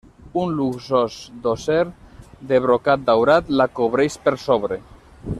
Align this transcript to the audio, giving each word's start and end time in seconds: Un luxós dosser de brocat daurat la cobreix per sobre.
Un 0.43 0.53
luxós 0.59 1.17
dosser 1.43 1.83
de 2.51 2.59
brocat 2.63 3.03
daurat 3.11 3.53
la 3.61 3.67
cobreix 3.81 4.17
per 4.29 4.35
sobre. 4.49 4.79